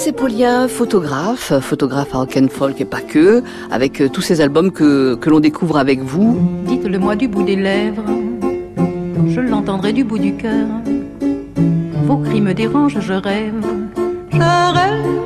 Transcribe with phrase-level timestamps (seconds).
[0.00, 4.70] Sepolia, photographe, photographe à rock and folk et pas que, avec euh, tous ces albums
[4.72, 6.40] que, que l'on découvre avec vous.
[6.64, 8.02] Dites-le-moi du bout des lèvres,
[9.28, 10.68] je l'entendrai du bout du cœur.
[12.06, 13.62] Vos cris me dérangent, je rêve,
[14.32, 15.20] je rêve.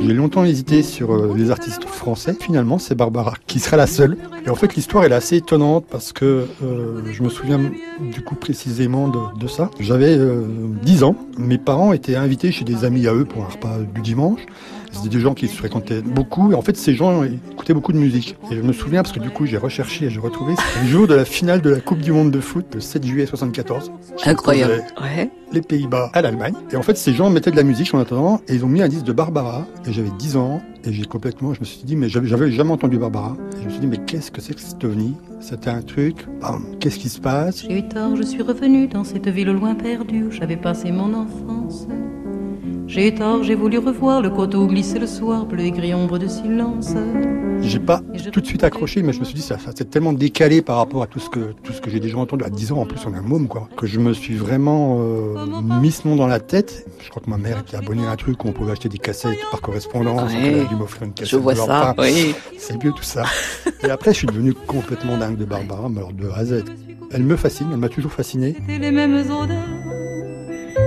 [0.00, 2.36] J'ai longtemps hésité sur euh, les artistes français.
[2.38, 4.16] Finalement, c'est Barbara qui sera la seule.
[4.46, 7.58] Et en fait, l'histoire elle est assez étonnante parce que euh, je me souviens
[8.00, 9.70] du coup précisément de, de ça.
[9.80, 10.46] J'avais euh,
[10.82, 11.16] 10 ans.
[11.36, 14.40] Mes parents étaient invités chez des amis à eux pour un repas du dimanche.
[14.92, 16.52] C'était des gens qui se fréquentaient beaucoup.
[16.52, 18.36] Et en fait, ces gens écoutaient beaucoup de musique.
[18.50, 20.90] Et je me souviens, parce que du coup, j'ai recherché et j'ai retrouvé, c'était le
[20.90, 23.92] jour de la finale de la Coupe du Monde de foot, le 7 juillet 74.
[24.24, 24.84] Incroyable.
[25.02, 25.30] Ouais.
[25.52, 26.54] Les Pays-Bas à l'Allemagne.
[26.72, 28.80] Et en fait, ces gens mettaient de la musique en attendant et ils ont mis
[28.80, 29.66] un disque de Barbara.
[29.86, 32.98] Et j'avais 10 ans et j'ai complètement, je me suis dit, mais j'avais, jamais entendu
[32.98, 33.36] Barbara.
[33.56, 35.14] Et je me suis dit, mais qu'est-ce que c'est que cet ovni?
[35.40, 36.26] C'était un truc,
[36.80, 37.62] qu'est-ce qui se passe?
[37.62, 40.92] J'ai eu tort, je suis revenu dans cette ville au loin perdue où j'avais passé
[40.92, 41.86] mon enfance.
[42.86, 46.18] J'ai eu tort, j'ai voulu revoir le coteau glisser le soir, bleu et gris ombre
[46.18, 46.94] de silence.
[47.60, 48.00] J'ai pas
[48.32, 50.76] tout de suite accroché, mais je me suis dit, ça, ça c'est tellement décalé par
[50.76, 52.44] rapport à tout ce que, tout ce que j'ai déjà entendu.
[52.44, 53.68] À 10 ans, en plus, on est un môme, quoi.
[53.76, 55.34] Que je me suis vraiment euh,
[55.80, 56.86] mis ce nom dans la tête.
[57.02, 58.98] Je crois que ma mère était abonnée à un truc où on pouvait acheter des
[58.98, 60.32] cassettes par correspondance.
[60.32, 60.38] Ouais.
[60.44, 61.32] Elle a dû m'offrir une cassette.
[61.32, 62.34] Je vois de leur ça, oui.
[62.56, 63.24] C'est mieux tout ça.
[63.82, 66.64] Et après, je suis devenu complètement dingue de Barbara, mais alors de A à Z.
[67.10, 68.54] Elle me fascine, elle m'a toujours fasciné.
[68.58, 69.86] C'était les mêmes odeurs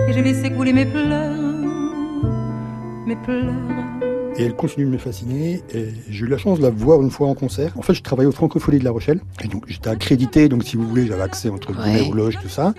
[0.10, 1.36] et j'ai laissé couler mes pleurs,
[4.38, 5.62] Et elle continue de me fasciner.
[5.74, 7.74] Et j'ai eu la chance de la voir une fois en concert.
[7.78, 9.20] En fait, je travaillais au Francophonie de La Rochelle.
[9.44, 10.48] Et donc, j'étais accrédité.
[10.48, 12.10] Donc, si vous voulez, j'avais accès entre guillemets Ouais.
[12.10, 12.74] aux loges, tout ça.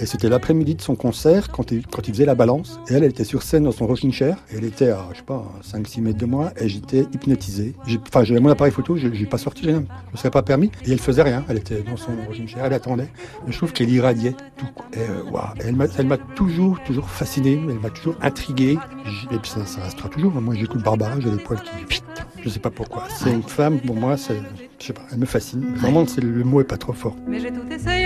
[0.00, 2.80] Et c'était l'après-midi de son concert quand il, faisait la balance.
[2.88, 4.38] Et elle, elle était sur scène dans son rocking chair.
[4.54, 6.52] Elle était à, je sais pas, 5-6 mètres de moi.
[6.56, 7.74] Et j'étais hypnotisé.
[7.86, 8.96] J'ai- Enfin, j'avais mon appareil photo.
[8.96, 9.84] Je n'ai pas sorti rien.
[10.08, 10.70] Je ne serais pas permis.
[10.86, 11.44] Et elle faisait rien.
[11.48, 12.64] Elle était dans son rocking chair.
[12.64, 13.08] Elle attendait.
[13.46, 14.66] Je trouve qu'elle irradiait tout.
[14.94, 17.52] Et, euh, elle m'a toujours, toujours fasciné.
[17.68, 18.78] Elle m'a toujours intrigué.
[19.30, 20.32] Et puis ça, restera toujours.
[20.32, 21.20] Moi, j'écoute Barbara.
[21.20, 21.84] J'ai les poils qui...
[21.86, 22.04] Pit.
[22.42, 23.04] Je sais pas pourquoi.
[23.10, 24.40] C'est une femme, pour moi, c'est,
[24.78, 25.74] je sais pas, elle me fascine.
[25.74, 27.14] Vraiment, le mot est pas trop fort.
[27.28, 27.99] Mais j'ai tout essayé,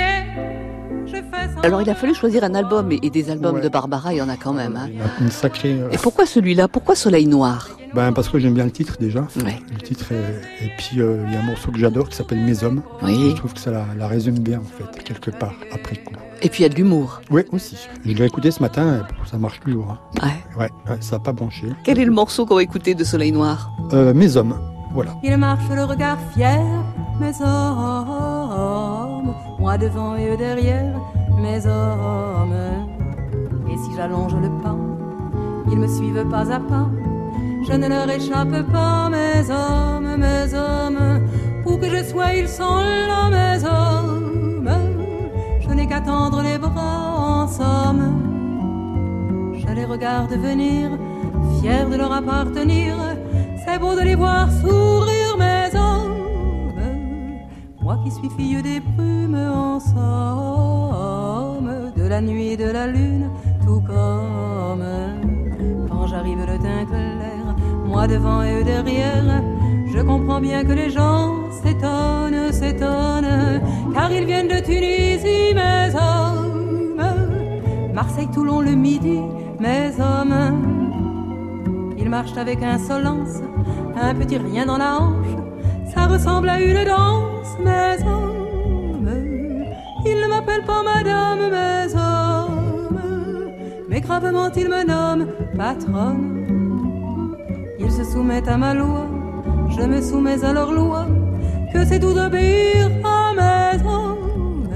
[1.63, 3.61] Alors il a fallu choisir un album et, et des albums Ouais.
[3.63, 4.77] de Barbara, il y en a quand même.
[4.77, 4.89] Hein.
[4.91, 5.81] Il y a Une sacrée.
[5.81, 6.69] euh, Et pourquoi celui-là?
[6.69, 7.69] Pourquoi Soleil Noir?
[7.95, 9.21] Ben, parce que j'aime bien le titre déjà.
[9.45, 9.61] Ouais.
[9.73, 12.41] Le titre est- Et puis, euh, il y a un morceau que j'adore qui s'appelle
[12.41, 12.83] Mes hommes.
[13.03, 13.31] Oui.
[13.31, 16.13] Je trouve que ça la, la résume bien, en fait, quelque part, après coup.
[16.43, 17.21] Et puis il y a de l'humour.
[17.31, 17.79] Oui, aussi.
[18.05, 19.91] Je l'ai écouté ce matin, ça marche toujours.
[19.93, 19.99] hein.
[20.23, 20.65] Ouais.
[20.65, 21.69] Ouais, ouais, ça n'a pas branché.
[21.85, 23.71] Quel est le morceau qu'on va écouter de Soleil Noir?
[23.93, 24.59] Euh, Mes hommes,
[24.93, 25.13] voilà.
[25.23, 26.61] Il marche le regard fier,
[27.21, 30.95] mes hommes, moi devant et eux derrière,
[31.41, 32.61] mes hommes.
[33.71, 34.77] Et si j'allonge le pas,
[35.73, 36.89] ils me suivent pas à pas,
[37.67, 41.05] je ne leur échappe pas, mes hommes, mes hommes.
[41.65, 42.79] Où que je sois, ils sont
[43.11, 44.71] là, mes hommes.
[45.63, 48.07] Je n'ai qu'à tendre les bras en somme.
[49.61, 50.91] Je les regarde venir,
[51.59, 52.93] fier de leur appartenir.
[53.65, 55.14] C'est beau de les voir sourire.
[57.85, 59.93] Moi qui suis fille des brumes en somme,
[61.95, 63.29] de la nuit et de la lune,
[63.63, 64.83] tout comme
[65.91, 69.43] quand j'arrive le teint clair, moi devant et eux derrière.
[69.95, 73.61] Je comprends bien que les gens s'étonnent, s'étonnent,
[73.93, 76.97] car ils viennent de Tunisie, mes hommes.
[77.93, 79.21] Marseille, Toulon, le midi,
[79.61, 80.65] mes hommes.
[81.99, 83.43] Ils marchent avec insolence,
[83.95, 85.44] un petit rien dans la hanche.
[85.95, 89.11] Ça ressemble à une danse, mes hommes.
[90.07, 93.01] Ils ne m'appellent pas madame, mes hommes.
[93.89, 96.47] Mais gravement, ils me nomment patronne.
[97.79, 99.07] Ils se soumettent à ma loi,
[99.71, 101.07] je me soumets à leur loi.
[101.73, 104.69] Que c'est tout d'obéir à mes hommes.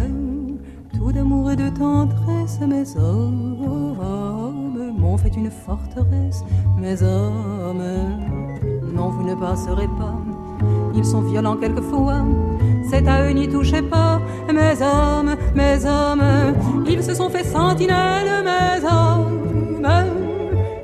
[0.94, 3.56] Tout d'amour et de tendresse, mes hommes
[4.98, 6.44] m'ont fait une forteresse,
[6.78, 7.82] mes hommes.
[8.92, 10.18] Non, vous ne passerez pas,
[10.94, 12.24] ils sont violents quelquefois.
[12.90, 16.22] C'est à eux n'y touchez pas, mes hommes, mes hommes.
[16.86, 19.38] Ils se sont fait sentinelles, mes hommes.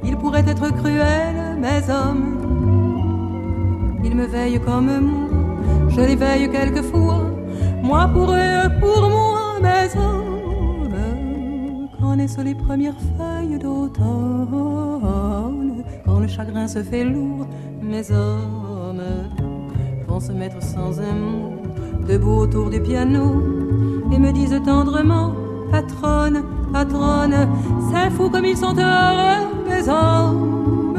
[0.05, 2.35] Ils pourraient être cruels, mes hommes.
[4.05, 5.29] Ils me veillent comme moi,
[5.89, 7.23] je les veille quelquefois.
[7.83, 10.25] Moi pour eux, pour moi, mes hommes.
[12.01, 14.03] Quand naissent les premières feuilles d'automne,
[16.05, 17.47] quand le chagrin se fait lourd,
[17.83, 19.03] mes hommes
[20.21, 21.53] se mettre sans un mot,
[22.09, 23.43] debout autour du piano,
[24.13, 25.33] et me disent tendrement,
[25.71, 27.49] patronne, patronne,
[27.91, 30.95] c'est fou comme ils sont heureux, mes hommes,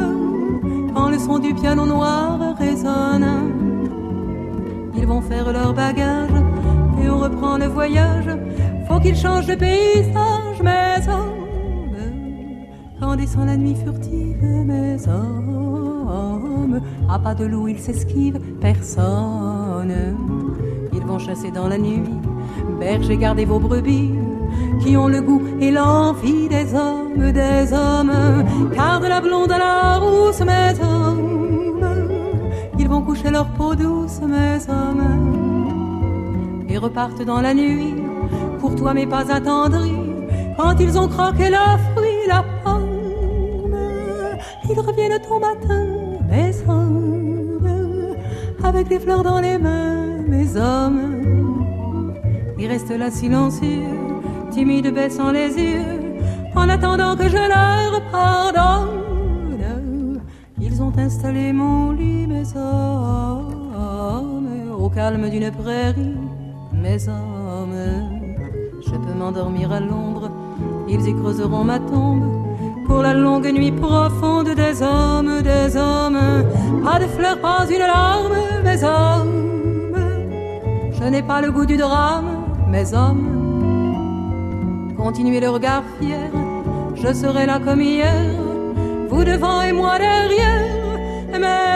[0.93, 3.27] quand le son du piano noir résonne.
[4.97, 6.29] Ils vont faire leur bagage
[7.01, 8.29] et on reprend le voyage.
[8.87, 11.44] Faut qu'ils changent de paysage, mes hommes.
[13.17, 19.93] Descend la nuit furtive, mes hommes, à pas de loup ils s'esquivent, personne.
[20.93, 22.03] Ils vont chasser dans la nuit,
[22.79, 24.11] berger gardez vos brebis,
[24.81, 28.43] qui ont le goût et l'envie des hommes, des hommes,
[28.73, 31.79] car de la blonde à la rousse, mes hommes,
[32.77, 35.03] ils vont coucher leur peau douce, mes hommes,
[36.67, 37.95] et repartent dans la nuit,
[38.59, 39.95] pour toi mais pas attendris,
[40.57, 41.77] quand ils ont croqué la
[48.63, 52.13] avec des fleurs dans les mains, mes hommes,
[52.59, 53.83] ils restent là silencieux
[54.51, 56.19] timide baissant les yeux,
[56.55, 60.21] en attendant que je leur pardonne.
[60.59, 64.47] Ils ont installé mon lit, mes hommes,
[64.79, 66.15] au calme d'une prairie,
[66.73, 67.75] mes hommes.
[68.81, 70.31] Je peux m'endormir à l'ombre,
[70.87, 72.23] ils y creuseront ma tombe.
[72.85, 76.43] Pour la longue nuit profonde des hommes, des hommes,
[76.83, 79.93] pas de fleurs, pas une larme, mes hommes.
[80.91, 83.35] Je n'ai pas le goût du drame, mes hommes
[85.05, 86.31] continuez le regard fier,
[86.95, 88.25] je serai là comme hier,
[89.07, 90.97] vous devant et moi derrière,
[91.31, 91.74] mes